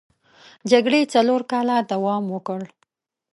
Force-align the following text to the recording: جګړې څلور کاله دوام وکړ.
جګړې 0.71 1.01
څلور 1.13 1.41
کاله 1.51 1.75
دوام 1.91 2.23
وکړ. 2.29 2.61